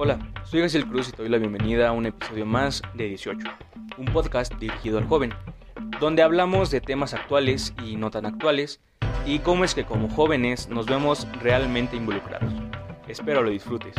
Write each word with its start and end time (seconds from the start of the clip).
Hola, 0.00 0.16
soy 0.44 0.60
Gaciel 0.60 0.86
Cruz 0.86 1.08
y 1.08 1.10
te 1.10 1.22
doy 1.22 1.28
la 1.28 1.38
bienvenida 1.38 1.88
a 1.88 1.92
un 1.92 2.06
episodio 2.06 2.46
más 2.46 2.82
de 2.94 3.08
18, 3.08 3.48
un 3.96 4.04
podcast 4.04 4.54
dirigido 4.54 4.96
al 4.96 5.08
joven, 5.08 5.34
donde 5.98 6.22
hablamos 6.22 6.70
de 6.70 6.80
temas 6.80 7.14
actuales 7.14 7.74
y 7.84 7.96
no 7.96 8.08
tan 8.08 8.24
actuales 8.24 8.80
y 9.26 9.40
cómo 9.40 9.64
es 9.64 9.74
que 9.74 9.84
como 9.84 10.08
jóvenes 10.08 10.68
nos 10.68 10.86
vemos 10.86 11.26
realmente 11.42 11.96
involucrados. 11.96 12.52
Espero 13.08 13.42
lo 13.42 13.50
disfrutes. 13.50 13.96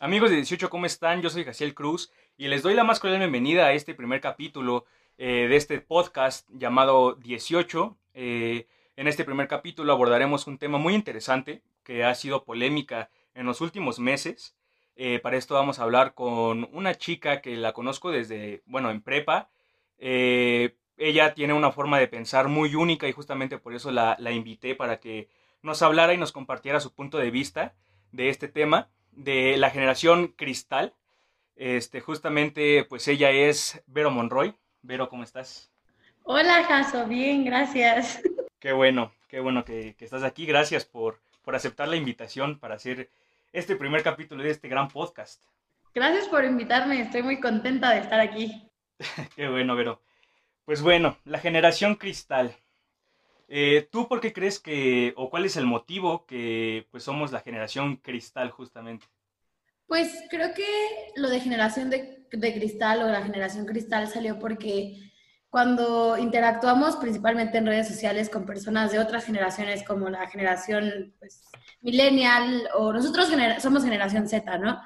Amigos 0.00 0.30
de 0.30 0.36
18, 0.36 0.70
¿cómo 0.70 0.86
están? 0.86 1.22
Yo 1.22 1.30
soy 1.30 1.44
Jaciel 1.44 1.72
Cruz 1.72 2.10
y 2.36 2.48
les 2.48 2.64
doy 2.64 2.74
la 2.74 2.82
más 2.82 2.98
cordial 2.98 3.20
bienvenida 3.20 3.66
a 3.66 3.74
este 3.74 3.94
primer 3.94 4.20
capítulo 4.20 4.86
eh, 5.18 5.46
de 5.48 5.54
este 5.54 5.80
podcast 5.80 6.48
llamado 6.50 7.14
18. 7.14 7.96
Eh, 8.14 8.66
en 8.96 9.06
este 9.06 9.24
primer 9.24 9.46
capítulo 9.46 9.92
abordaremos 9.92 10.48
un 10.48 10.58
tema 10.58 10.78
muy 10.78 10.96
interesante 10.96 11.62
que 11.82 12.04
ha 12.04 12.14
sido 12.14 12.44
polémica 12.44 13.10
en 13.34 13.46
los 13.46 13.60
últimos 13.60 13.98
meses. 13.98 14.56
Eh, 14.96 15.18
para 15.20 15.36
esto 15.36 15.54
vamos 15.54 15.78
a 15.78 15.84
hablar 15.84 16.14
con 16.14 16.68
una 16.72 16.94
chica 16.96 17.40
que 17.40 17.56
la 17.56 17.72
conozco 17.72 18.10
desde, 18.10 18.62
bueno, 18.66 18.90
en 18.90 19.02
prepa. 19.02 19.48
ella 19.98 21.34
tiene 21.34 21.54
una 21.54 21.72
forma 21.72 21.98
de 21.98 22.08
pensar 22.08 22.48
muy 22.48 22.74
única 22.74 23.08
y 23.08 23.12
justamente 23.12 23.58
por 23.58 23.74
eso 23.74 23.90
la, 23.90 24.16
la 24.18 24.32
invité 24.32 24.74
para 24.74 25.00
que 25.00 25.28
nos 25.62 25.82
hablara 25.82 26.14
y 26.14 26.18
nos 26.18 26.32
compartiera 26.32 26.80
su 26.80 26.92
punto 26.94 27.18
de 27.18 27.30
vista 27.30 27.74
de 28.12 28.28
este 28.28 28.48
tema 28.48 28.88
de 29.12 29.56
la 29.56 29.70
generación 29.70 30.28
cristal. 30.28 30.94
Este, 31.56 32.00
justamente, 32.00 32.84
pues 32.84 33.06
ella 33.08 33.30
es 33.30 33.82
Vero 33.86 34.10
Monroy. 34.10 34.54
Vero, 34.82 35.08
¿cómo 35.08 35.24
estás? 35.24 35.70
Hola, 36.22 36.64
Jaso, 36.64 37.06
bien, 37.06 37.44
gracias. 37.44 38.22
Qué 38.58 38.72
bueno, 38.72 39.12
qué 39.28 39.40
bueno 39.40 39.64
que, 39.64 39.96
estás 39.98 40.22
aquí. 40.22 40.46
Gracias 40.46 40.84
por, 40.84 41.20
por 41.42 41.54
aceptar 41.54 41.88
la 41.88 41.96
invitación 41.96 42.58
para 42.58 42.74
hacer 42.74 43.10
este 43.52 43.76
primer 43.76 44.02
capítulo 44.02 44.42
de 44.42 44.50
este 44.50 44.68
gran 44.68 44.88
podcast. 44.88 45.42
Gracias 45.94 46.28
por 46.28 46.44
invitarme, 46.44 47.00
estoy 47.00 47.22
muy 47.22 47.40
contenta 47.40 47.90
de 47.90 48.00
estar 48.00 48.20
aquí. 48.20 48.68
qué 49.36 49.48
bueno, 49.48 49.74
Vero. 49.74 50.00
Pues 50.64 50.82
bueno, 50.82 51.16
la 51.24 51.38
generación 51.38 51.96
cristal. 51.96 52.54
Eh, 53.48 53.88
¿Tú 53.90 54.06
por 54.06 54.20
qué 54.20 54.32
crees 54.32 54.60
que, 54.60 55.12
o 55.16 55.28
cuál 55.28 55.44
es 55.44 55.56
el 55.56 55.66
motivo 55.66 56.24
que 56.26 56.86
pues 56.92 57.02
somos 57.02 57.32
la 57.32 57.40
generación 57.40 57.96
cristal 57.96 58.50
justamente? 58.50 59.06
Pues 59.88 60.22
creo 60.30 60.54
que 60.54 60.64
lo 61.16 61.28
de 61.28 61.40
generación 61.40 61.90
de, 61.90 62.28
cristal 62.30 63.02
o 63.02 63.08
la 63.08 63.24
generación 63.24 63.66
cristal 63.66 64.06
salió 64.06 64.38
porque 64.38 65.09
cuando 65.50 66.16
interactuamos 66.16 66.96
principalmente 66.96 67.58
en 67.58 67.66
redes 67.66 67.88
sociales 67.88 68.30
con 68.30 68.46
personas 68.46 68.92
de 68.92 69.00
otras 69.00 69.24
generaciones 69.24 69.82
como 69.82 70.08
la 70.08 70.28
generación 70.28 71.12
pues, 71.18 71.42
millennial 71.80 72.68
o 72.74 72.92
nosotros 72.92 73.28
somos 73.58 73.82
generación 73.84 74.28
Z, 74.28 74.58
¿no? 74.58 74.80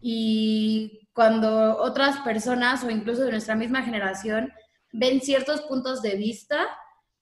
Y 0.00 1.08
cuando 1.12 1.76
otras 1.76 2.18
personas 2.18 2.82
o 2.82 2.90
incluso 2.90 3.24
de 3.24 3.30
nuestra 3.30 3.54
misma 3.54 3.82
generación 3.82 4.52
ven 4.92 5.20
ciertos 5.20 5.62
puntos 5.62 6.02
de 6.02 6.16
vista, 6.16 6.68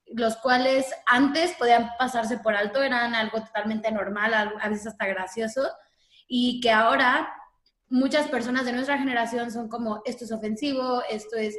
los 0.07 0.37
cuales 0.37 0.91
antes 1.05 1.53
podían 1.53 1.91
pasarse 1.99 2.39
por 2.39 2.55
alto, 2.55 2.81
eran 2.81 3.13
algo 3.13 3.43
totalmente 3.43 3.91
normal, 3.91 4.33
a 4.33 4.69
veces 4.69 4.87
hasta 4.87 5.05
gracioso, 5.05 5.69
y 6.27 6.59
que 6.61 6.71
ahora 6.71 7.31
muchas 7.89 8.27
personas 8.27 8.65
de 8.65 8.73
nuestra 8.73 8.97
generación 8.97 9.51
son 9.51 9.69
como, 9.69 10.01
esto 10.05 10.25
es 10.25 10.31
ofensivo, 10.31 11.03
esto 11.09 11.37
es 11.37 11.55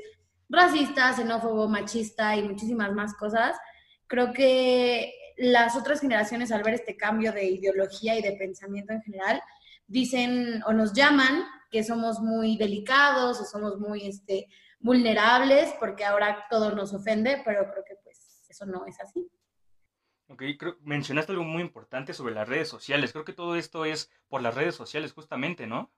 racista, 0.53 1.13
xenófobo, 1.15 1.69
machista 1.69 2.37
y 2.37 2.43
muchísimas 2.43 2.93
más 2.93 3.15
cosas. 3.15 3.57
Creo 4.07 4.33
que 4.33 5.15
las 5.39 5.77
otras 5.77 6.01
generaciones 6.01 6.53
al 6.53 6.63
ver 6.63 6.75
este 6.75 6.97
cambio 6.97 7.33
de 7.33 7.45
ideología 7.45 8.17
y 8.17 8.23
de 8.23 8.33
pensamiento 8.33 8.93
en 8.93 9.03
general, 9.03 9.43
dicen 9.87 10.63
o 10.67 10.73
nos 10.73 10.93
llaman 10.93 11.45
que 11.71 11.83
somos 11.83 12.21
muy 12.21 12.57
delicados 12.57 13.41
o 13.41 13.45
somos 13.45 13.79
muy 13.79 14.07
este, 14.07 14.47
vulnerables 14.79 15.75
porque 15.81 16.05
ahora 16.05 16.47
todo 16.51 16.73
nos 16.73 16.93
ofende, 16.93 17.41
pero 17.45 17.71
creo 17.71 17.85
que 17.89 17.97
pues 18.05 18.45
eso 18.49 18.67
no 18.67 18.85
es 18.87 19.01
así. 19.01 19.27
Ok, 20.29 20.43
creo, 20.59 20.77
mencionaste 20.83 21.33
algo 21.33 21.45
muy 21.45 21.63
importante 21.63 22.15
sobre 22.15 22.35
las 22.35 22.49
redes 22.49 22.69
sociales. 22.69 23.13
Creo 23.13 23.25
que 23.25 23.33
todo 23.33 23.57
esto 23.57 23.85
es 23.85 24.11
por 24.29 24.43
las 24.43 24.55
redes 24.55 24.75
sociales 24.75 25.13
justamente, 25.13 25.67
¿no? 25.67 25.91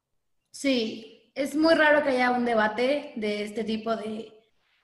Sí, 0.50 1.30
es 1.34 1.56
muy 1.56 1.74
raro 1.74 2.02
que 2.02 2.10
haya 2.10 2.30
un 2.30 2.44
debate 2.44 3.12
de 3.16 3.42
este 3.42 3.64
tipo 3.64 3.96
de, 3.96 4.33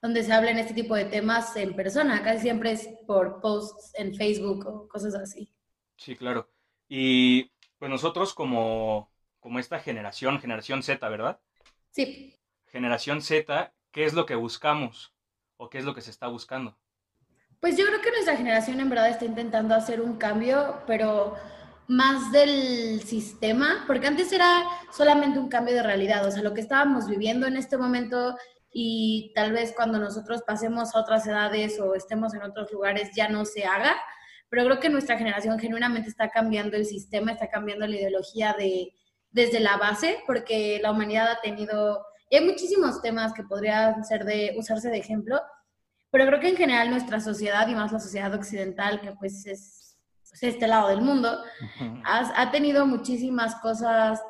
donde 0.02 0.22
se 0.22 0.32
hablen 0.32 0.58
este 0.58 0.74
tipo 0.74 0.94
de 0.94 1.04
temas 1.04 1.54
en 1.56 1.74
persona. 1.74 2.22
Casi 2.22 2.40
siempre 2.40 2.72
es 2.72 2.88
por 3.06 3.40
posts 3.40 3.92
en 3.94 4.14
Facebook 4.14 4.66
o 4.66 4.88
cosas 4.88 5.14
así. 5.14 5.52
Sí, 5.96 6.16
claro. 6.16 6.48
Y 6.88 7.50
pues 7.78 7.90
nosotros 7.90 8.34
como, 8.34 9.12
como 9.38 9.58
esta 9.58 9.78
generación, 9.78 10.40
generación 10.40 10.82
Z, 10.82 11.06
¿verdad? 11.08 11.40
Sí. 11.90 12.34
Generación 12.66 13.20
Z, 13.20 13.72
¿qué 13.90 14.04
es 14.04 14.14
lo 14.14 14.26
que 14.26 14.34
buscamos? 14.34 15.14
¿O 15.56 15.68
qué 15.68 15.78
es 15.78 15.84
lo 15.84 15.94
que 15.94 16.00
se 16.00 16.10
está 16.10 16.28
buscando? 16.28 16.78
Pues 17.60 17.76
yo 17.76 17.84
creo 17.84 18.00
que 18.00 18.10
nuestra 18.10 18.36
generación 18.36 18.80
en 18.80 18.88
verdad 18.88 19.10
está 19.10 19.26
intentando 19.26 19.74
hacer 19.74 20.00
un 20.00 20.16
cambio, 20.16 20.82
pero 20.86 21.36
más 21.88 22.32
del 22.32 23.02
sistema, 23.02 23.84
porque 23.86 24.06
antes 24.06 24.32
era 24.32 24.62
solamente 24.92 25.38
un 25.38 25.48
cambio 25.48 25.74
de 25.74 25.82
realidad, 25.82 26.24
o 26.26 26.30
sea, 26.30 26.40
lo 26.40 26.54
que 26.54 26.60
estábamos 26.60 27.08
viviendo 27.08 27.46
en 27.46 27.56
este 27.56 27.76
momento 27.76 28.36
y 28.72 29.32
tal 29.34 29.52
vez 29.52 29.72
cuando 29.74 29.98
nosotros 29.98 30.42
pasemos 30.46 30.94
a 30.94 31.00
otras 31.00 31.26
edades 31.26 31.80
o 31.80 31.94
estemos 31.94 32.34
en 32.34 32.42
otros 32.42 32.70
lugares 32.72 33.10
ya 33.14 33.28
no 33.28 33.44
se 33.44 33.64
haga, 33.64 33.96
pero 34.48 34.64
creo 34.64 34.80
que 34.80 34.88
nuestra 34.88 35.16
generación 35.16 35.58
genuinamente 35.58 36.08
está 36.08 36.30
cambiando 36.30 36.76
el 36.76 36.86
sistema, 36.86 37.32
está 37.32 37.48
cambiando 37.48 37.86
la 37.86 37.96
ideología 37.96 38.54
de, 38.58 38.92
desde 39.30 39.60
la 39.60 39.76
base, 39.76 40.18
porque 40.26 40.80
la 40.82 40.90
humanidad 40.90 41.30
ha 41.30 41.40
tenido, 41.40 42.04
y 42.28 42.36
hay 42.36 42.44
muchísimos 42.44 43.00
temas 43.00 43.32
que 43.32 43.44
podrían 43.44 44.04
ser 44.04 44.24
de, 44.24 44.54
usarse 44.56 44.88
de 44.90 44.98
ejemplo, 44.98 45.40
pero 46.10 46.26
creo 46.26 46.40
que 46.40 46.48
en 46.48 46.56
general 46.56 46.90
nuestra 46.90 47.20
sociedad 47.20 47.68
y 47.68 47.74
más 47.74 47.92
la 47.92 48.00
sociedad 48.00 48.34
occidental, 48.34 49.00
que 49.00 49.12
pues 49.12 49.46
es 49.46 49.96
pues, 50.28 50.42
este 50.42 50.66
lado 50.66 50.88
del 50.88 51.02
mundo, 51.02 51.42
ha, 52.04 52.50
tenido 52.50 52.86
muchísimas 52.86 53.54
cosas 53.56 54.20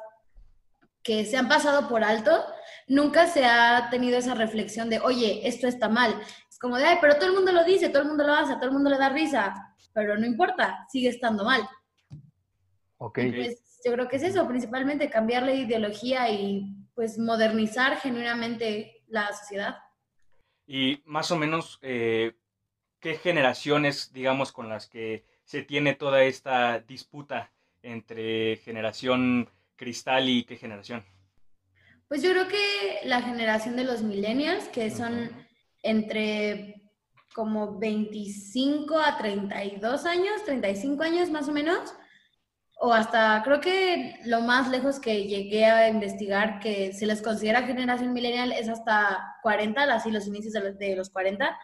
que 1.03 1.25
se 1.25 1.37
han 1.37 1.49
pasado 1.49 1.89
por 1.89 2.05
alto. 2.05 2.45
Nunca 2.89 3.27
se 3.27 3.45
ha 3.45 3.89
tenido 3.91 4.19
esa 4.19 4.35
reflexión 4.35 4.91
de, 4.91 5.01
oye, 5.01 5.47
esto 5.47 5.67
está 5.67 5.89
mal. 5.89 6.21
Es 6.49 6.59
como 6.59 6.77
de, 6.77 6.85
ay, 6.85 6.99
pero 7.01 7.17
todo 7.17 7.27
el 7.27 7.35
mundo 7.35 7.53
lo 7.53 7.65
dice, 7.65 7.89
todo 7.89 8.03
el 8.03 8.09
mundo 8.09 8.27
lo 8.27 8.35
hace, 8.35 8.55
todo 8.55 8.67
el 8.67 8.73
mundo 8.73 8.91
le 8.91 8.99
da 8.99 9.09
risa, 9.09 9.75
pero 9.93 10.17
no 10.17 10.27
importa, 10.27 10.87
sigue 10.91 11.09
estando 11.09 11.45
mal. 11.45 11.63
Ok. 12.99 13.19
pues 13.35 13.81
yo 13.85 13.93
creo 13.93 14.09
que 14.09 14.17
es 14.17 14.23
eso, 14.23 14.47
principalmente 14.47 15.09
cambiar 15.09 15.43
la 15.45 15.55
ideología 15.55 16.31
y 16.31 16.77
pues 16.95 17.19
modernizar 17.19 17.99
genuinamente 17.99 19.03
la 19.07 19.33
sociedad. 19.33 19.79
Y 20.67 21.03
más 21.05 21.31
o 21.31 21.37
menos, 21.37 21.79
eh, 21.83 22.35
¿qué 23.01 23.15
generaciones, 23.15 24.13
digamos, 24.13 24.53
con 24.53 24.69
las 24.69 24.87
que 24.87 25.25
se 25.45 25.63
tiene 25.63 25.95
toda 25.95 26.23
esta 26.23 26.79
disputa 26.79 27.51
entre 27.83 28.57
generación 28.59 29.49
cristal 29.77 30.29
y 30.29 30.45
qué 30.45 30.57
generación? 30.57 31.05
Pues 32.11 32.23
yo 32.23 32.33
creo 32.33 32.49
que 32.49 33.07
la 33.07 33.23
generación 33.23 33.77
de 33.77 33.85
los 33.85 34.03
millennials, 34.03 34.67
que 34.67 34.91
son 34.91 35.31
entre 35.81 36.91
como 37.33 37.79
25 37.79 38.99
a 38.99 39.17
32 39.17 40.07
años, 40.07 40.45
35 40.45 41.05
años 41.05 41.31
más 41.31 41.49
o 41.49 41.53
menos, 41.53 41.95
o 42.81 42.93
hasta 42.93 43.41
creo 43.45 43.61
que 43.61 44.17
lo 44.25 44.41
más 44.41 44.69
lejos 44.71 44.99
que 44.99 45.29
llegué 45.29 45.67
a 45.67 45.89
investigar 45.89 46.59
que 46.59 46.93
se 46.93 47.07
les 47.07 47.23
considera 47.23 47.63
generación 47.63 48.13
millennial 48.13 48.51
es 48.51 48.69
hasta 48.69 49.37
40, 49.45 49.81
así 49.81 50.11
los 50.11 50.27
inicios 50.27 50.53
de 50.53 50.97
los, 50.97 51.11
40. 51.11 51.57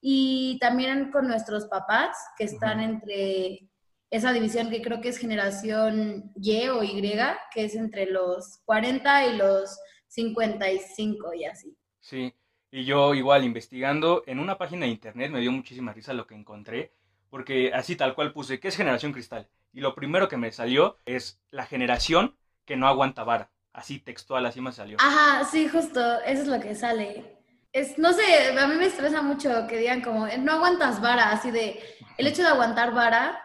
Y 0.00 0.56
también 0.58 1.10
con 1.10 1.28
nuestros 1.28 1.66
papás, 1.66 2.16
que 2.38 2.44
están 2.44 2.80
entre 2.80 3.68
esa 4.12 4.30
división 4.30 4.68
que 4.68 4.82
creo 4.82 5.00
que 5.00 5.08
es 5.08 5.16
generación 5.16 6.32
Y 6.36 6.68
o 6.68 6.82
Y, 6.82 7.00
que 7.50 7.64
es 7.64 7.74
entre 7.74 8.04
los 8.06 8.60
40 8.66 9.26
y 9.26 9.36
los 9.38 9.78
55 10.12 11.34
y 11.34 11.44
así. 11.46 11.74
Sí, 11.98 12.34
y 12.70 12.84
yo 12.84 13.14
igual 13.14 13.44
investigando 13.44 14.22
en 14.26 14.40
una 14.40 14.58
página 14.58 14.84
de 14.84 14.92
internet 14.92 15.30
me 15.30 15.40
dio 15.40 15.50
muchísima 15.50 15.94
risa 15.94 16.12
lo 16.12 16.26
que 16.26 16.34
encontré, 16.34 16.92
porque 17.30 17.72
así 17.72 17.96
tal 17.96 18.14
cual 18.14 18.32
puse, 18.32 18.60
¿qué 18.60 18.68
es 18.68 18.76
generación 18.76 19.12
cristal? 19.12 19.48
Y 19.72 19.80
lo 19.80 19.94
primero 19.94 20.28
que 20.28 20.36
me 20.36 20.52
salió 20.52 20.98
es 21.06 21.40
la 21.50 21.64
generación 21.64 22.36
que 22.66 22.76
no 22.76 22.88
aguanta 22.88 23.24
vara. 23.24 23.50
Así 23.72 24.00
textual, 24.00 24.44
así 24.44 24.60
me 24.60 24.70
salió. 24.72 24.98
Ajá, 25.00 25.46
sí, 25.46 25.66
justo, 25.66 26.20
eso 26.20 26.42
es 26.42 26.48
lo 26.48 26.60
que 26.60 26.74
sale. 26.74 27.38
Es, 27.72 27.96
no 27.96 28.12
sé, 28.12 28.22
a 28.58 28.66
mí 28.66 28.74
me 28.76 28.84
estresa 28.84 29.22
mucho 29.22 29.66
que 29.66 29.78
digan 29.78 30.02
como, 30.02 30.26
no 30.26 30.52
aguantas 30.52 31.00
vara, 31.00 31.30
así 31.30 31.50
de, 31.50 31.80
el 32.18 32.26
hecho 32.26 32.42
de 32.42 32.48
aguantar 32.48 32.92
vara 32.92 33.42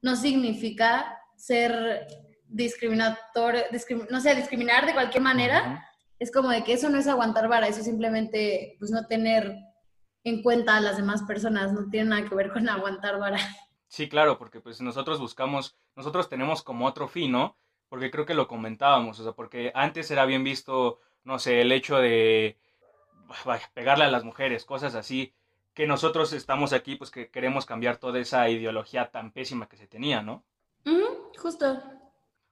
no 0.00 0.16
significa 0.16 1.18
ser 1.36 2.06
discriminatorio, 2.48 3.64
no 4.08 4.20
sé, 4.20 4.34
discriminar 4.34 4.86
de 4.86 4.94
cualquier 4.94 5.22
manera. 5.22 5.86
Es 6.18 6.32
como 6.32 6.50
de 6.50 6.64
que 6.64 6.72
eso 6.72 6.88
no 6.88 6.98
es 6.98 7.06
aguantar 7.06 7.48
vara, 7.48 7.68
eso 7.68 7.80
es 7.80 7.86
simplemente, 7.86 8.76
pues, 8.78 8.90
no 8.90 9.06
tener 9.06 9.56
en 10.24 10.42
cuenta 10.42 10.76
a 10.76 10.80
las 10.80 10.96
demás 10.96 11.22
personas, 11.22 11.72
no 11.72 11.88
tiene 11.88 12.10
nada 12.10 12.28
que 12.28 12.34
ver 12.34 12.52
con 12.52 12.68
aguantar 12.68 13.18
vara. 13.18 13.38
Sí, 13.88 14.08
claro, 14.08 14.36
porque 14.36 14.60
pues 14.60 14.80
nosotros 14.80 15.20
buscamos, 15.20 15.78
nosotros 15.94 16.28
tenemos 16.28 16.62
como 16.64 16.86
otro 16.86 17.06
fin, 17.06 17.30
¿no? 17.30 17.56
Porque 17.88 18.10
creo 18.10 18.26
que 18.26 18.34
lo 18.34 18.48
comentábamos, 18.48 19.20
o 19.20 19.22
sea, 19.22 19.32
porque 19.32 19.70
antes 19.74 20.10
era 20.10 20.26
bien 20.26 20.42
visto, 20.42 20.98
no 21.22 21.38
sé, 21.38 21.60
el 21.60 21.70
hecho 21.70 21.98
de 21.98 22.58
pegarle 23.74 24.04
a 24.04 24.10
las 24.10 24.24
mujeres, 24.24 24.64
cosas 24.64 24.96
así, 24.96 25.32
que 25.72 25.86
nosotros 25.86 26.32
estamos 26.32 26.72
aquí, 26.72 26.96
pues 26.96 27.10
que 27.10 27.30
queremos 27.30 27.64
cambiar 27.64 27.98
toda 27.98 28.18
esa 28.18 28.48
ideología 28.48 29.10
tan 29.12 29.30
pésima 29.30 29.68
que 29.68 29.76
se 29.76 29.86
tenía, 29.86 30.22
¿no? 30.22 30.44
justo. 31.38 31.80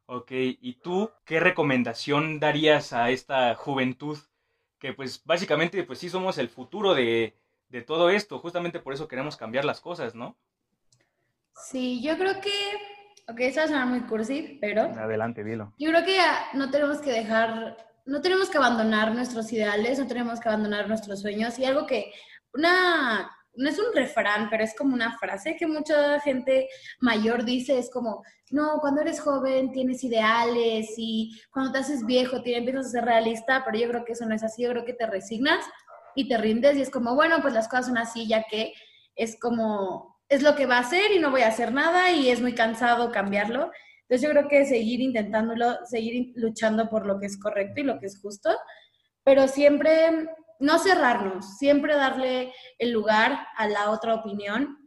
Ok, 0.06 0.30
¿y 0.30 0.74
tú 0.82 1.10
qué 1.24 1.40
recomendación 1.40 2.38
darías 2.38 2.92
a 2.92 3.10
esta 3.10 3.54
juventud? 3.54 4.18
Que 4.78 4.92
pues 4.92 5.22
básicamente 5.24 5.82
pues 5.84 5.98
sí 5.98 6.10
somos 6.10 6.36
el 6.38 6.48
futuro 6.48 6.94
de, 6.94 7.34
de 7.68 7.82
todo 7.82 8.10
esto, 8.10 8.38
justamente 8.38 8.80
por 8.80 8.92
eso 8.92 9.08
queremos 9.08 9.36
cambiar 9.36 9.64
las 9.64 9.80
cosas, 9.80 10.14
¿no? 10.14 10.36
Sí, 11.56 12.02
yo 12.02 12.18
creo 12.18 12.40
que, 12.40 12.50
ok, 13.28 13.40
eso 13.40 13.60
va 13.60 13.64
a 13.64 13.68
sonar 13.68 13.86
muy 13.86 14.00
cursi, 14.02 14.58
pero... 14.60 14.82
Adelante, 14.82 15.42
dilo. 15.42 15.72
Yo 15.78 15.90
creo 15.90 16.04
que 16.04 16.18
no 16.52 16.70
tenemos 16.70 16.98
que 16.98 17.10
dejar, 17.10 17.76
no 18.04 18.20
tenemos 18.20 18.50
que 18.50 18.58
abandonar 18.58 19.14
nuestros 19.14 19.52
ideales, 19.52 19.98
no 19.98 20.06
tenemos 20.06 20.40
que 20.40 20.48
abandonar 20.48 20.88
nuestros 20.88 21.20
sueños 21.20 21.58
y 21.58 21.64
algo 21.64 21.86
que, 21.86 22.12
una, 22.52 23.30
no 23.56 23.68
es 23.68 23.78
un 23.78 23.94
refrán, 23.94 24.48
pero 24.50 24.64
es 24.64 24.74
como 24.76 24.94
una 24.94 25.18
frase 25.18 25.56
que 25.56 25.66
mucha 25.66 26.20
gente 26.20 26.68
mayor 27.00 27.44
dice, 27.44 27.78
es 27.78 27.90
como, 27.90 28.22
no, 28.50 28.78
cuando 28.80 29.02
eres 29.02 29.20
joven 29.20 29.72
tienes 29.72 30.02
ideales 30.04 30.94
y 30.96 31.40
cuando 31.50 31.72
te 31.72 31.78
haces 31.78 32.04
viejo 32.04 32.42
tienes, 32.42 32.60
empiezas 32.60 32.86
a 32.86 32.90
ser 32.90 33.04
realista, 33.04 33.62
pero 33.64 33.78
yo 33.78 33.88
creo 33.88 34.04
que 34.04 34.12
eso 34.12 34.26
no 34.26 34.34
es 34.34 34.42
así, 34.42 34.62
yo 34.62 34.70
creo 34.70 34.84
que 34.84 34.94
te 34.94 35.06
resignas 35.06 35.64
y 36.14 36.28
te 36.28 36.38
rindes 36.38 36.76
y 36.76 36.82
es 36.82 36.90
como, 36.90 37.14
bueno, 37.14 37.38
pues 37.42 37.54
las 37.54 37.68
cosas 37.68 37.86
son 37.86 37.98
así, 37.98 38.26
ya 38.26 38.44
que 38.44 38.72
es 39.16 39.38
como 39.40 40.14
es 40.28 40.42
lo 40.42 40.54
que 40.54 40.66
va 40.66 40.78
a 40.78 40.80
hacer 40.80 41.12
y 41.12 41.18
no 41.18 41.30
voy 41.30 41.42
a 41.42 41.48
hacer 41.48 41.72
nada 41.72 42.10
y 42.10 42.30
es 42.30 42.40
muy 42.40 42.54
cansado 42.54 43.12
cambiarlo. 43.12 43.70
Entonces 44.02 44.22
yo 44.22 44.30
creo 44.30 44.48
que 44.48 44.66
seguir 44.66 45.00
intentándolo, 45.00 45.84
seguir 45.84 46.32
luchando 46.36 46.88
por 46.88 47.06
lo 47.06 47.18
que 47.18 47.26
es 47.26 47.38
correcto 47.38 47.80
y 47.80 47.84
lo 47.84 47.98
que 47.98 48.06
es 48.06 48.20
justo, 48.20 48.50
pero 49.22 49.48
siempre 49.48 50.28
no 50.60 50.78
cerrarnos, 50.78 51.58
siempre 51.58 51.94
darle 51.94 52.52
el 52.78 52.90
lugar 52.90 53.46
a 53.56 53.68
la 53.68 53.90
otra 53.90 54.14
opinión, 54.14 54.78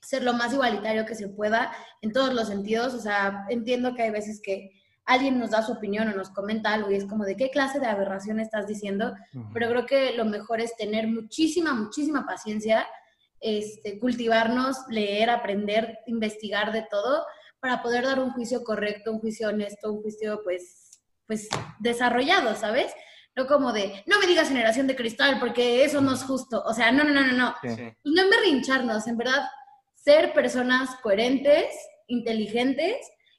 ser 0.00 0.24
lo 0.24 0.32
más 0.32 0.52
igualitario 0.52 1.06
que 1.06 1.14
se 1.14 1.28
pueda 1.28 1.72
en 2.00 2.12
todos 2.12 2.34
los 2.34 2.48
sentidos. 2.48 2.94
O 2.94 3.00
sea, 3.00 3.46
entiendo 3.48 3.94
que 3.94 4.02
hay 4.02 4.10
veces 4.10 4.40
que 4.42 4.70
alguien 5.04 5.38
nos 5.38 5.50
da 5.50 5.62
su 5.62 5.72
opinión 5.72 6.08
o 6.08 6.16
nos 6.16 6.30
comenta 6.30 6.72
algo 6.72 6.90
y 6.90 6.94
es 6.94 7.04
como 7.04 7.24
de 7.24 7.36
qué 7.36 7.50
clase 7.50 7.80
de 7.80 7.86
aberración 7.86 8.40
estás 8.40 8.66
diciendo, 8.66 9.14
pero 9.52 9.68
creo 9.68 9.86
que 9.86 10.16
lo 10.16 10.24
mejor 10.24 10.60
es 10.60 10.76
tener 10.76 11.08
muchísima, 11.08 11.74
muchísima 11.74 12.24
paciencia 12.24 12.86
este, 13.40 13.98
cultivarnos, 13.98 14.76
leer, 14.88 15.28
aprender, 15.28 15.98
investigar 16.06 16.72
de 16.72 16.86
todo 16.88 17.26
para 17.58 17.82
poder 17.82 18.04
dar 18.04 18.20
un 18.20 18.30
juicio 18.30 18.62
correcto, 18.62 19.12
un 19.12 19.18
juicio 19.18 19.48
honesto, 19.48 19.92
un 19.92 20.02
juicio 20.02 20.40
pues, 20.44 21.02
pues 21.26 21.48
desarrollado, 21.80 22.54
¿sabes? 22.54 22.92
No 23.34 23.46
como 23.46 23.72
de, 23.72 24.02
no 24.06 24.20
me 24.20 24.26
digas 24.26 24.48
generación 24.48 24.86
de 24.86 24.96
cristal 24.96 25.38
porque 25.40 25.84
eso 25.84 26.00
no 26.00 26.12
es 26.12 26.22
justo. 26.22 26.62
O 26.66 26.74
sea, 26.74 26.92
no, 26.92 27.02
no, 27.04 27.12
no, 27.14 27.26
no, 27.26 27.32
no. 27.32 27.54
Y 28.02 28.14
no 28.14 28.28
berrincharnos, 28.28 29.06
en 29.06 29.16
verdad, 29.16 29.48
ser 29.94 30.32
personas 30.34 30.96
coherentes, 31.02 31.74
inteligentes 32.08 32.96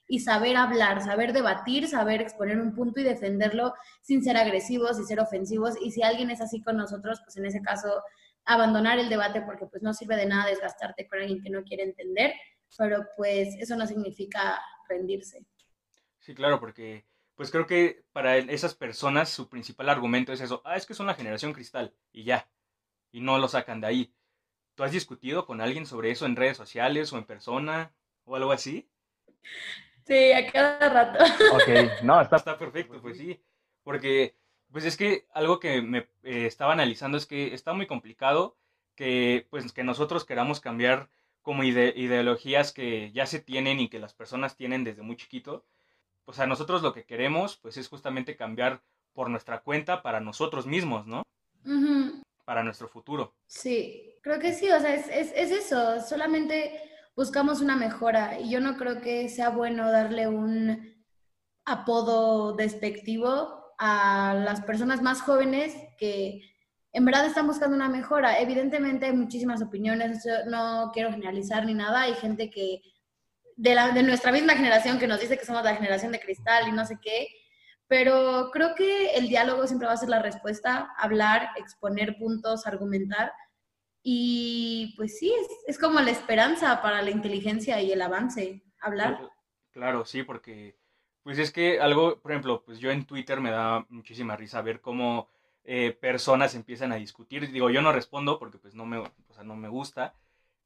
y 0.08 0.20
saber 0.20 0.56
hablar, 0.56 1.02
saber 1.02 1.32
debatir, 1.32 1.88
saber 1.88 2.20
exponer 2.20 2.58
un 2.58 2.74
punto 2.74 3.00
y 3.00 3.04
defenderlo 3.04 3.74
sin 4.02 4.22
ser 4.22 4.36
agresivos 4.36 4.98
y 4.98 5.04
ser 5.04 5.20
ofensivos. 5.20 5.74
Y 5.80 5.92
si 5.92 6.02
alguien 6.02 6.30
es 6.30 6.40
así 6.40 6.62
con 6.62 6.76
nosotros, 6.76 7.20
pues 7.24 7.36
en 7.36 7.46
ese 7.46 7.62
caso 7.62 8.02
abandonar 8.44 8.98
el 8.98 9.08
debate 9.08 9.42
porque 9.42 9.66
pues 9.66 9.82
no 9.82 9.94
sirve 9.94 10.16
de 10.16 10.26
nada 10.26 10.50
desgastarte 10.50 11.06
con 11.08 11.20
alguien 11.20 11.42
que 11.42 11.50
no 11.50 11.62
quiere 11.62 11.84
entender, 11.84 12.34
pero 12.76 13.06
pues 13.16 13.54
eso 13.58 13.76
no 13.76 13.86
significa 13.86 14.60
rendirse. 14.88 15.44
Sí, 16.18 16.34
claro, 16.34 16.60
porque 16.60 17.04
pues 17.36 17.50
creo 17.50 17.66
que 17.66 18.04
para 18.12 18.36
esas 18.36 18.74
personas 18.74 19.28
su 19.28 19.48
principal 19.48 19.88
argumento 19.88 20.32
es 20.32 20.40
eso, 20.40 20.62
ah, 20.64 20.76
es 20.76 20.86
que 20.86 20.94
son 20.94 21.06
la 21.06 21.14
generación 21.14 21.52
cristal 21.52 21.94
y 22.12 22.24
ya, 22.24 22.48
y 23.12 23.20
no 23.20 23.38
lo 23.38 23.48
sacan 23.48 23.80
de 23.80 23.86
ahí. 23.86 24.14
¿Tú 24.74 24.82
has 24.82 24.92
discutido 24.92 25.46
con 25.46 25.60
alguien 25.60 25.86
sobre 25.86 26.10
eso 26.10 26.26
en 26.26 26.36
redes 26.36 26.56
sociales 26.56 27.12
o 27.12 27.18
en 27.18 27.24
persona 27.24 27.92
o 28.24 28.36
algo 28.36 28.52
así? 28.52 28.88
Sí, 30.06 30.32
a 30.32 30.50
cada 30.50 30.88
rato. 30.88 31.24
Ok, 31.52 32.02
no, 32.02 32.20
está, 32.20 32.36
está 32.36 32.58
perfecto, 32.58 33.00
pues 33.00 33.16
sí, 33.16 33.40
porque 33.82 34.36
pues 34.74 34.84
es 34.84 34.96
que 34.96 35.28
algo 35.32 35.60
que 35.60 35.82
me 35.82 36.08
eh, 36.24 36.46
estaba 36.46 36.72
analizando 36.72 37.16
es 37.16 37.26
que 37.26 37.54
está 37.54 37.72
muy 37.74 37.86
complicado 37.86 38.56
que, 38.96 39.46
pues, 39.48 39.72
que 39.72 39.84
nosotros 39.84 40.24
queramos 40.24 40.60
cambiar 40.60 41.10
como 41.42 41.62
ideologías 41.62 42.72
que 42.72 43.12
ya 43.12 43.26
se 43.26 43.38
tienen 43.38 43.78
y 43.78 43.88
que 43.88 44.00
las 44.00 44.14
personas 44.14 44.56
tienen 44.56 44.82
desde 44.82 45.02
muy 45.02 45.16
chiquito. 45.16 45.64
Pues 46.24 46.38
a 46.38 46.46
nosotros 46.46 46.82
lo 46.82 46.92
que 46.92 47.04
queremos 47.04 47.56
pues 47.56 47.76
es 47.76 47.88
justamente 47.88 48.36
cambiar 48.36 48.82
por 49.12 49.30
nuestra 49.30 49.62
cuenta 49.62 50.02
para 50.02 50.20
nosotros 50.20 50.66
mismos, 50.66 51.06
¿no? 51.06 51.22
Para 52.44 52.62
nuestro 52.62 52.88
futuro. 52.88 53.34
Sí, 53.46 54.18
creo 54.22 54.38
que 54.38 54.52
sí, 54.52 54.70
o 54.70 54.78
sea, 54.80 54.94
es, 54.94 55.08
es, 55.08 55.32
es 55.34 55.50
eso, 55.50 56.00
solamente 56.00 56.80
buscamos 57.16 57.60
una 57.60 57.76
mejora 57.76 58.38
y 58.40 58.50
yo 58.50 58.60
no 58.60 58.76
creo 58.76 59.00
que 59.00 59.28
sea 59.28 59.50
bueno 59.50 59.90
darle 59.90 60.28
un 60.28 60.94
apodo 61.64 62.54
despectivo 62.54 63.74
a 63.78 64.34
las 64.34 64.60
personas 64.62 65.00
más 65.02 65.22
jóvenes 65.22 65.74
que 65.98 66.42
en 66.92 67.04
verdad 67.04 67.26
están 67.26 67.46
buscando 67.46 67.74
una 67.74 67.88
mejora. 67.88 68.38
Evidentemente 68.38 69.06
hay 69.06 69.12
muchísimas 69.12 69.62
opiniones, 69.62 70.24
no 70.46 70.90
quiero 70.92 71.10
generalizar 71.10 71.66
ni 71.66 71.74
nada, 71.74 72.02
hay 72.02 72.14
gente 72.14 72.50
que 72.50 72.82
de, 73.56 73.74
la, 73.74 73.90
de 73.90 74.02
nuestra 74.02 74.32
misma 74.32 74.54
generación 74.54 74.98
que 74.98 75.06
nos 75.06 75.20
dice 75.20 75.38
que 75.38 75.44
somos 75.44 75.64
la 75.64 75.74
generación 75.74 76.12
de 76.12 76.20
cristal 76.20 76.68
y 76.68 76.72
no 76.72 76.84
sé 76.86 76.98
qué, 77.02 77.28
pero 77.86 78.50
creo 78.52 78.74
que 78.74 79.14
el 79.14 79.28
diálogo 79.28 79.66
siempre 79.66 79.86
va 79.86 79.94
a 79.94 79.98
ser 79.98 80.08
la 80.08 80.22
respuesta, 80.22 80.92
hablar, 80.96 81.50
exponer 81.56 82.16
puntos, 82.16 82.66
argumentar. 82.66 83.32
Y 84.02 84.94
pues 84.96 85.18
sí, 85.18 85.32
es, 85.32 85.48
es 85.66 85.78
como 85.78 86.00
la 86.00 86.10
esperanza 86.10 86.82
para 86.82 87.02
la 87.02 87.10
inteligencia 87.10 87.80
y 87.80 87.92
el 87.92 88.02
avance, 88.02 88.62
hablar. 88.80 89.30
Claro, 89.72 90.04
sí, 90.04 90.22
porque 90.22 90.76
pues 91.22 91.38
es 91.38 91.50
que 91.50 91.80
algo, 91.80 92.20
por 92.20 92.32
ejemplo, 92.32 92.62
pues 92.64 92.78
yo 92.78 92.90
en 92.90 93.06
Twitter 93.06 93.40
me 93.40 93.50
da 93.50 93.86
muchísima 93.88 94.36
risa 94.36 94.60
ver 94.60 94.80
cómo 94.80 95.28
eh, 95.64 95.96
personas 95.98 96.54
empiezan 96.54 96.92
a 96.92 96.96
discutir. 96.96 97.50
Digo, 97.50 97.70
yo 97.70 97.80
no 97.80 97.92
respondo 97.92 98.38
porque 98.38 98.58
pues 98.58 98.74
no 98.74 98.84
me, 98.84 98.98
o 98.98 99.34
sea, 99.34 99.42
no 99.42 99.56
me 99.56 99.68
gusta, 99.68 100.14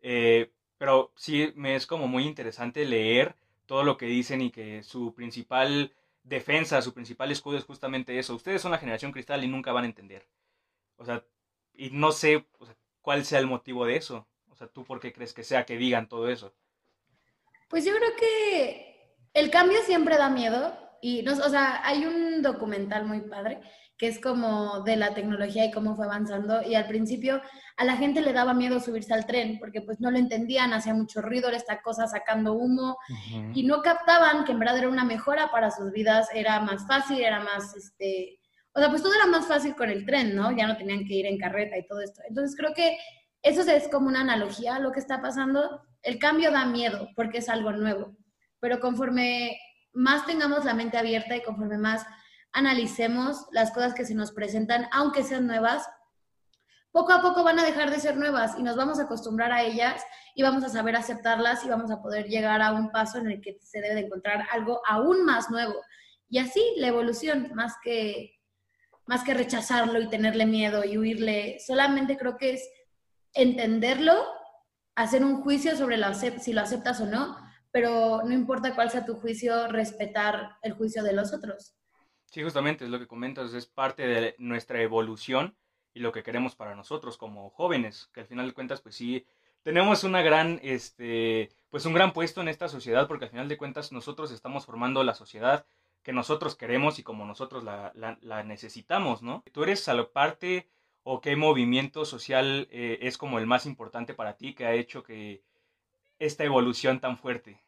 eh, 0.00 0.52
pero 0.78 1.12
sí 1.16 1.52
me 1.56 1.74
es 1.74 1.86
como 1.86 2.08
muy 2.08 2.24
interesante 2.24 2.84
leer 2.84 3.34
todo 3.66 3.82
lo 3.84 3.98
que 3.98 4.06
dicen 4.06 4.40
y 4.40 4.50
que 4.50 4.82
su 4.82 5.12
principal 5.14 5.92
defensa, 6.22 6.80
su 6.80 6.94
principal 6.94 7.30
escudo 7.30 7.58
es 7.58 7.64
justamente 7.64 8.18
eso. 8.18 8.34
Ustedes 8.34 8.62
son 8.62 8.70
la 8.70 8.78
generación 8.78 9.12
cristal 9.12 9.44
y 9.44 9.48
nunca 9.48 9.72
van 9.72 9.84
a 9.84 9.88
entender. 9.88 10.26
O 10.96 11.04
sea, 11.04 11.24
y 11.74 11.90
no 11.90 12.12
sé 12.12 12.46
cuál 13.02 13.24
sea 13.24 13.38
el 13.40 13.46
motivo 13.46 13.84
de 13.84 13.96
eso. 13.96 14.26
O 14.50 14.56
sea, 14.56 14.68
¿tú 14.68 14.84
por 14.84 15.00
qué 15.00 15.12
crees 15.12 15.34
que 15.34 15.44
sea 15.44 15.66
que 15.66 15.76
digan 15.76 16.08
todo 16.08 16.28
eso? 16.28 16.54
Pues 17.68 17.84
yo 17.84 17.94
creo 17.94 18.16
que 18.16 19.14
el 19.34 19.50
cambio 19.50 19.80
siempre 19.82 20.16
da 20.16 20.30
miedo 20.30 20.87
y, 21.00 21.22
nos, 21.22 21.38
o 21.40 21.48
sea, 21.48 21.80
hay 21.84 22.04
un 22.04 22.42
documental 22.42 23.06
muy 23.06 23.20
padre 23.20 23.60
que 23.98 24.06
es 24.06 24.20
como 24.20 24.82
de 24.84 24.96
la 24.96 25.12
tecnología 25.12 25.64
y 25.64 25.72
cómo 25.72 25.96
fue 25.96 26.06
avanzando 26.06 26.62
y 26.62 26.76
al 26.76 26.86
principio 26.86 27.42
a 27.76 27.84
la 27.84 27.96
gente 27.96 28.20
le 28.20 28.32
daba 28.32 28.54
miedo 28.54 28.78
subirse 28.78 29.12
al 29.12 29.26
tren 29.26 29.58
porque 29.58 29.82
pues 29.82 30.00
no 30.00 30.10
lo 30.12 30.18
entendían, 30.18 30.72
hacía 30.72 30.94
mucho 30.94 31.20
ruido, 31.20 31.50
esta 31.50 31.82
cosa 31.82 32.06
sacando 32.06 32.52
humo 32.52 32.96
y 33.54 33.64
no 33.64 33.82
captaban 33.82 34.44
que 34.44 34.52
en 34.52 34.60
verdad 34.60 34.78
era 34.78 34.88
una 34.88 35.04
mejora 35.04 35.50
para 35.50 35.72
sus 35.72 35.90
vidas, 35.90 36.28
era 36.32 36.60
más 36.60 36.86
fácil, 36.86 37.20
era 37.20 37.40
más, 37.40 37.74
este, 37.74 38.38
o 38.72 38.78
sea, 38.78 38.88
pues 38.88 39.02
todo 39.02 39.14
era 39.14 39.26
más 39.26 39.46
fácil 39.46 39.74
con 39.74 39.90
el 39.90 40.06
tren, 40.06 40.36
¿no? 40.36 40.56
Ya 40.56 40.68
no 40.68 40.76
tenían 40.76 41.04
que 41.04 41.14
ir 41.14 41.26
en 41.26 41.38
carreta 41.38 41.76
y 41.76 41.86
todo 41.86 42.00
esto. 42.00 42.22
Entonces 42.28 42.56
creo 42.56 42.72
que 42.74 42.96
eso 43.42 43.62
es 43.62 43.88
como 43.88 44.06
una 44.06 44.20
analogía 44.20 44.76
a 44.76 44.80
lo 44.80 44.92
que 44.92 45.00
está 45.00 45.20
pasando. 45.20 45.82
El 46.02 46.20
cambio 46.20 46.52
da 46.52 46.66
miedo 46.66 47.08
porque 47.16 47.38
es 47.38 47.48
algo 47.48 47.72
nuevo 47.72 48.16
pero 48.60 48.80
conforme 48.80 49.58
más 49.92 50.26
tengamos 50.26 50.64
la 50.64 50.74
mente 50.74 50.98
abierta 50.98 51.36
y 51.36 51.42
conforme 51.42 51.78
más 51.78 52.06
analicemos 52.52 53.46
las 53.52 53.70
cosas 53.72 53.94
que 53.94 54.04
se 54.04 54.14
nos 54.14 54.32
presentan, 54.32 54.88
aunque 54.92 55.22
sean 55.22 55.46
nuevas, 55.46 55.88
poco 56.90 57.12
a 57.12 57.20
poco 57.20 57.44
van 57.44 57.58
a 57.58 57.64
dejar 57.64 57.90
de 57.90 58.00
ser 58.00 58.16
nuevas 58.16 58.56
y 58.58 58.62
nos 58.62 58.76
vamos 58.76 58.98
a 58.98 59.04
acostumbrar 59.04 59.52
a 59.52 59.62
ellas 59.62 60.02
y 60.34 60.42
vamos 60.42 60.64
a 60.64 60.68
saber 60.68 60.96
aceptarlas 60.96 61.64
y 61.64 61.68
vamos 61.68 61.90
a 61.90 62.00
poder 62.00 62.26
llegar 62.26 62.62
a 62.62 62.72
un 62.72 62.90
paso 62.90 63.18
en 63.18 63.30
el 63.30 63.40
que 63.40 63.58
se 63.60 63.80
debe 63.80 63.94
de 63.94 64.00
encontrar 64.02 64.46
algo 64.52 64.80
aún 64.86 65.24
más 65.24 65.50
nuevo. 65.50 65.74
Y 66.28 66.38
así 66.38 66.62
la 66.76 66.88
evolución, 66.88 67.50
más 67.54 67.74
que, 67.82 68.40
más 69.06 69.22
que 69.22 69.34
rechazarlo 69.34 70.00
y 70.00 70.08
tenerle 70.08 70.46
miedo 70.46 70.84
y 70.84 70.98
huirle, 70.98 71.58
solamente 71.64 72.16
creo 72.16 72.36
que 72.36 72.54
es 72.54 72.68
entenderlo, 73.32 74.14
hacer 74.94 75.24
un 75.24 75.42
juicio 75.42 75.76
sobre 75.76 75.98
si 76.40 76.52
lo 76.52 76.60
aceptas 76.60 77.00
o 77.00 77.06
no, 77.06 77.36
pero 77.70 78.22
no 78.24 78.32
importa 78.32 78.74
cuál 78.74 78.90
sea 78.90 79.04
tu 79.04 79.14
juicio, 79.14 79.68
respetar 79.68 80.56
el 80.62 80.72
juicio 80.72 81.02
de 81.02 81.12
los 81.12 81.32
otros. 81.32 81.74
Sí, 82.26 82.42
justamente 82.42 82.84
es 82.84 82.90
lo 82.90 82.98
que 82.98 83.06
comentas, 83.06 83.54
es 83.54 83.66
parte 83.66 84.06
de 84.06 84.34
nuestra 84.38 84.82
evolución 84.82 85.56
y 85.94 86.00
lo 86.00 86.12
que 86.12 86.22
queremos 86.22 86.54
para 86.54 86.74
nosotros 86.74 87.16
como 87.16 87.50
jóvenes, 87.50 88.10
que 88.12 88.20
al 88.20 88.26
final 88.26 88.46
de 88.46 88.54
cuentas, 88.54 88.80
pues 88.80 88.94
sí, 88.94 89.26
tenemos 89.62 90.04
una 90.04 90.22
gran 90.22 90.60
este, 90.62 91.50
pues 91.70 91.84
un 91.86 91.94
gran 91.94 92.12
puesto 92.12 92.40
en 92.40 92.48
esta 92.48 92.68
sociedad 92.68 93.06
porque 93.08 93.26
al 93.26 93.30
final 93.30 93.48
de 93.48 93.58
cuentas 93.58 93.92
nosotros 93.92 94.30
estamos 94.30 94.66
formando 94.66 95.02
la 95.04 95.14
sociedad 95.14 95.66
que 96.02 96.12
nosotros 96.12 96.56
queremos 96.56 96.98
y 96.98 97.02
como 97.02 97.26
nosotros 97.26 97.64
la, 97.64 97.92
la, 97.94 98.44
necesitamos, 98.44 99.22
¿no? 99.22 99.42
¿Tú 99.52 99.64
eres 99.64 99.88
a 99.88 99.94
la 99.94 100.08
parte 100.08 100.68
o 101.02 101.20
qué 101.20 101.36
movimiento 101.36 102.04
social 102.04 102.68
eh, 102.70 102.98
es 103.02 103.18
como 103.18 103.38
el 103.38 103.46
más 103.46 103.66
importante 103.66 104.14
para 104.14 104.36
ti 104.36 104.54
que 104.54 104.64
ha 104.64 104.74
hecho 104.74 105.02
que 105.02 105.42
esta 106.18 106.44
evolución 106.44 107.00
tan 107.00 107.16
fuerte? 107.16 107.60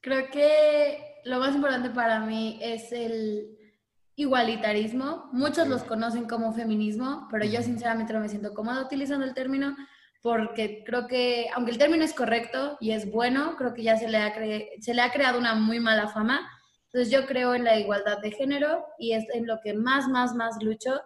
Creo 0.00 0.30
que 0.30 1.20
lo 1.24 1.38
más 1.38 1.54
importante 1.54 1.90
para 1.90 2.20
mí 2.20 2.58
es 2.62 2.92
el 2.92 3.56
igualitarismo. 4.14 5.28
Muchos 5.32 5.68
los 5.68 5.82
conocen 5.82 6.26
como 6.26 6.52
feminismo, 6.52 7.28
pero 7.30 7.44
yo 7.44 7.62
sinceramente 7.62 8.12
no 8.12 8.20
me 8.20 8.28
siento 8.28 8.54
cómoda 8.54 8.82
utilizando 8.82 9.26
el 9.26 9.34
término 9.34 9.76
porque 10.22 10.82
creo 10.84 11.06
que, 11.06 11.46
aunque 11.54 11.70
el 11.70 11.78
término 11.78 12.04
es 12.04 12.12
correcto 12.12 12.76
y 12.80 12.90
es 12.90 13.10
bueno, 13.10 13.54
creo 13.56 13.74
que 13.74 13.84
ya 13.84 13.96
se 13.96 14.08
le 14.08 14.18
ha, 14.18 14.34
se 14.80 14.94
le 14.94 15.02
ha 15.02 15.12
creado 15.12 15.38
una 15.38 15.54
muy 15.54 15.78
mala 15.78 16.08
fama. 16.08 16.50
Entonces 16.86 17.12
yo 17.12 17.26
creo 17.26 17.54
en 17.54 17.64
la 17.64 17.78
igualdad 17.78 18.18
de 18.18 18.32
género 18.32 18.86
y 18.98 19.12
es 19.12 19.24
en 19.34 19.46
lo 19.46 19.60
que 19.62 19.74
más, 19.74 20.08
más, 20.08 20.34
más 20.34 20.60
lucho, 20.62 21.00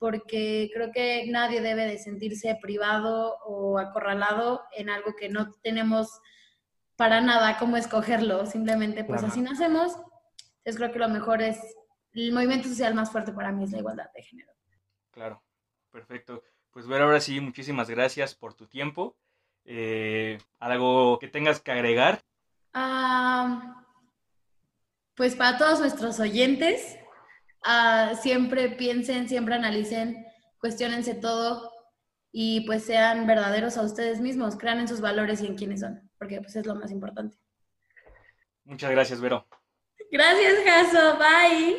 porque 0.00 0.70
creo 0.72 0.90
que 0.92 1.26
nadie 1.28 1.60
debe 1.60 1.84
de 1.84 1.98
sentirse 1.98 2.58
privado 2.60 3.36
o 3.44 3.78
acorralado 3.78 4.62
en 4.72 4.88
algo 4.88 5.14
que 5.14 5.28
no 5.28 5.52
tenemos 5.62 6.20
para 6.96 7.20
nada 7.20 7.58
cómo 7.58 7.76
escogerlo, 7.76 8.46
simplemente 8.46 9.04
pues 9.04 9.22
así 9.22 9.42
nacemos. 9.42 9.92
Entonces 9.92 10.76
creo 10.76 10.92
que 10.92 10.98
lo 10.98 11.08
mejor 11.10 11.42
es, 11.42 11.58
el 12.14 12.32
movimiento 12.32 12.66
social 12.66 12.94
más 12.94 13.12
fuerte 13.12 13.32
para 13.32 13.52
mí 13.52 13.64
es 13.64 13.72
la 13.72 13.78
igualdad 13.78 14.10
de 14.14 14.22
género. 14.22 14.50
Claro, 15.10 15.42
perfecto. 15.90 16.42
Pues 16.70 16.86
ver, 16.86 17.02
ahora 17.02 17.20
sí, 17.20 17.38
muchísimas 17.38 17.90
gracias 17.90 18.34
por 18.34 18.54
tu 18.54 18.66
tiempo. 18.66 19.18
Eh, 19.66 20.38
¿Algo 20.58 21.18
que 21.18 21.28
tengas 21.28 21.60
que 21.60 21.72
agregar? 21.72 22.22
pues 25.14 25.34
para 25.36 25.58
todos 25.58 25.80
nuestros 25.80 26.18
oyentes, 26.20 26.98
ah, 27.64 28.12
siempre 28.20 28.70
piensen, 28.70 29.28
siempre 29.28 29.54
analicen, 29.54 30.26
cuestionense 30.58 31.14
todo 31.14 31.72
y 32.32 32.60
pues 32.62 32.84
sean 32.84 33.26
verdaderos 33.26 33.76
a 33.76 33.82
ustedes 33.82 34.20
mismos, 34.20 34.56
crean 34.56 34.80
en 34.80 34.88
sus 34.88 35.00
valores 35.00 35.40
y 35.42 35.46
en 35.46 35.56
quiénes 35.56 35.80
son 35.80 36.10
porque 36.20 36.38
pues 36.42 36.54
es 36.54 36.66
lo 36.66 36.74
más 36.74 36.92
importante. 36.92 37.38
Muchas 38.64 38.90
gracias, 38.90 39.20
Vero. 39.22 39.46
Gracias, 40.12 40.54
Jaso. 40.66 41.18
Bye. 41.18 41.78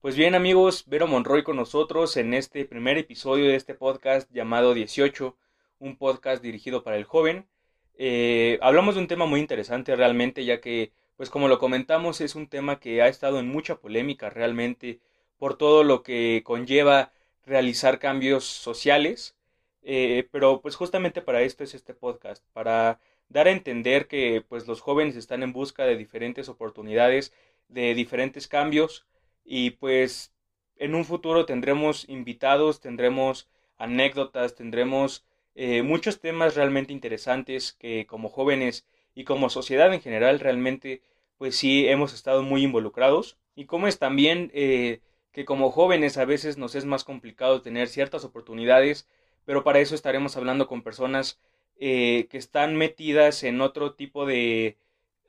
Pues 0.00 0.16
bien, 0.16 0.34
amigos, 0.34 0.84
Vero 0.88 1.06
Monroy 1.06 1.44
con 1.44 1.56
nosotros 1.56 2.16
en 2.16 2.34
este 2.34 2.64
primer 2.64 2.98
episodio 2.98 3.46
de 3.46 3.54
este 3.54 3.74
podcast 3.74 4.28
llamado 4.32 4.74
18, 4.74 5.38
un 5.78 5.96
podcast 5.96 6.42
dirigido 6.42 6.82
para 6.82 6.96
el 6.96 7.04
joven. 7.04 7.48
Eh, 7.94 8.58
hablamos 8.60 8.96
de 8.96 9.02
un 9.02 9.06
tema 9.06 9.26
muy 9.26 9.38
interesante 9.38 9.94
realmente, 9.94 10.44
ya 10.44 10.60
que, 10.60 10.92
pues 11.18 11.30
como 11.30 11.48
lo 11.48 11.58
comentamos, 11.58 12.20
es 12.22 12.36
un 12.36 12.48
tema 12.48 12.80
que 12.80 13.02
ha 13.02 13.08
estado 13.08 13.40
en 13.40 13.48
mucha 13.48 13.76
polémica 13.80 14.30
realmente 14.30 15.00
por 15.38 15.58
todo 15.58 15.84
lo 15.84 16.02
que 16.04 16.42
conlleva 16.44 17.12
realizar 17.44 17.98
cambios 17.98 18.44
sociales. 18.44 19.36
Eh, 19.82 20.28
pero 20.30 20.60
pues 20.62 20.76
justamente 20.76 21.20
para 21.22 21.42
esto 21.42 21.64
es 21.64 21.74
este 21.74 21.94
podcast, 21.94 22.44
para 22.52 23.00
dar 23.28 23.48
a 23.48 23.52
entender 23.52 24.06
que 24.06 24.44
pues 24.48 24.68
los 24.68 24.80
jóvenes 24.80 25.16
están 25.16 25.42
en 25.42 25.52
busca 25.52 25.84
de 25.86 25.96
diferentes 25.96 26.48
oportunidades, 26.48 27.32
de 27.68 27.94
diferentes 27.94 28.46
cambios 28.48 29.06
y 29.44 29.70
pues 29.70 30.32
en 30.76 30.94
un 30.94 31.04
futuro 31.04 31.46
tendremos 31.46 32.08
invitados, 32.08 32.80
tendremos 32.80 33.48
anécdotas, 33.76 34.54
tendremos 34.54 35.24
eh, 35.56 35.82
muchos 35.82 36.20
temas 36.20 36.54
realmente 36.54 36.92
interesantes 36.92 37.72
que 37.72 38.06
como 38.06 38.28
jóvenes 38.28 38.86
y 39.18 39.24
como 39.24 39.50
sociedad 39.50 39.92
en 39.92 40.00
general 40.00 40.38
realmente 40.38 41.02
pues 41.38 41.56
sí 41.56 41.88
hemos 41.88 42.14
estado 42.14 42.44
muy 42.44 42.62
involucrados 42.62 43.36
y 43.56 43.64
como 43.64 43.88
es 43.88 43.98
también 43.98 44.52
eh, 44.54 45.00
que 45.32 45.44
como 45.44 45.72
jóvenes 45.72 46.16
a 46.18 46.24
veces 46.24 46.56
nos 46.56 46.76
es 46.76 46.84
más 46.84 47.02
complicado 47.02 47.60
tener 47.60 47.88
ciertas 47.88 48.22
oportunidades, 48.24 49.08
pero 49.44 49.64
para 49.64 49.80
eso 49.80 49.96
estaremos 49.96 50.36
hablando 50.36 50.68
con 50.68 50.82
personas 50.82 51.40
eh, 51.80 52.28
que 52.30 52.38
están 52.38 52.76
metidas 52.76 53.42
en 53.42 53.60
otro 53.60 53.94
tipo 53.94 54.24
de 54.24 54.78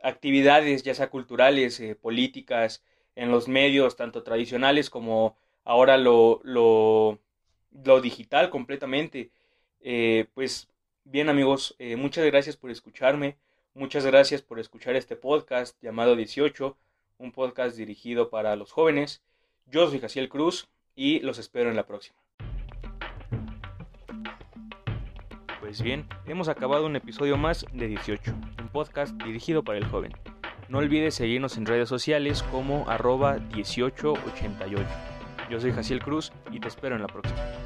actividades, 0.03 0.83
ya 0.83 0.93
sea 0.93 1.09
culturales, 1.09 1.79
eh, 1.79 1.95
políticas, 1.95 2.83
en 3.15 3.31
los 3.31 3.47
medios, 3.47 3.95
tanto 3.95 4.21
tradicionales 4.21 4.91
como 4.91 5.35
ahora 5.63 5.97
lo, 5.97 6.41
lo, 6.43 7.19
digital 8.01 8.51
completamente. 8.51 9.31
Pues 10.35 10.69
bien 11.05 11.29
amigos, 11.29 11.75
muchas 11.97 12.25
gracias 12.25 12.55
por 12.55 12.69
escucharme, 12.71 13.37
muchas 13.73 14.05
gracias 14.05 14.41
por 14.41 14.59
escuchar 14.59 14.95
este 14.95 15.15
podcast 15.15 15.75
llamado 15.81 16.15
18, 16.15 16.77
un 17.17 17.31
podcast 17.31 17.75
dirigido 17.77 18.29
para 18.29 18.55
los 18.55 18.71
jóvenes. 18.71 19.21
Yo 19.65 19.89
soy 19.89 19.99
Jaciel 19.99 20.29
Cruz 20.29 20.67
y 20.95 21.19
los 21.19 21.37
espero 21.39 21.69
en 21.69 21.75
la 21.75 21.85
próxima. 21.85 22.17
Pues 25.59 25.81
bien, 25.81 26.07
hemos 26.25 26.47
acabado 26.47 26.85
un 26.85 26.95
episodio 26.95 27.37
más 27.37 27.65
de 27.73 27.87
18, 27.87 28.33
un 28.59 28.69
podcast 28.69 29.13
dirigido 29.23 29.63
para 29.63 29.77
el 29.77 29.85
joven. 29.85 30.13
No 30.67 30.77
olvides 30.77 31.15
seguirnos 31.15 31.57
en 31.57 31.65
redes 31.65 31.89
sociales 31.89 32.43
como 32.43 32.89
arroba 32.89 33.39
1888. 33.55 34.87
Yo 35.49 35.59
soy 35.59 35.71
Jaciel 35.71 36.01
Cruz 36.01 36.31
y 36.51 36.59
te 36.59 36.67
espero 36.67 36.95
en 36.95 37.01
la 37.01 37.07
próxima. 37.07 37.58